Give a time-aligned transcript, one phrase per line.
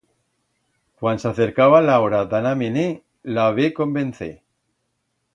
[1.01, 2.85] Cuan s'acercaba la hora d'anar-me-ne,
[3.35, 4.31] la ve convencer.